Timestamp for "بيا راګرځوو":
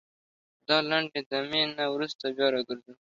2.35-2.93